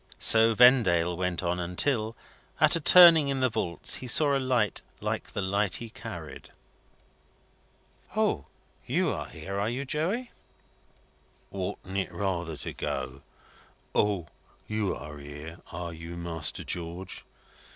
So 0.17 0.55
Vendale 0.55 1.15
went 1.15 1.43
on 1.43 1.59
until, 1.59 2.15
at 2.59 2.75
a 2.75 2.79
turning 2.81 3.27
in 3.27 3.39
the 3.39 3.51
vaults, 3.51 3.97
he 3.97 4.07
saw 4.07 4.35
a 4.35 4.39
light 4.41 4.81
like 4.99 5.25
the 5.31 5.41
light 5.43 5.75
he 5.75 5.91
carried. 5.91 6.49
"O! 8.15 8.47
You 8.87 9.11
are 9.11 9.27
here, 9.27 9.59
are 9.59 9.69
you, 9.69 9.85
Joey?" 9.85 10.31
"Oughtn't 11.51 11.97
it 11.99 12.11
rather 12.11 12.57
to 12.57 12.73
go, 12.73 13.21
'O! 13.93 14.25
You're 14.67 15.19
here, 15.19 15.59
are 15.71 15.93
you, 15.93 16.17
Master 16.17 16.63
George?' 16.63 17.23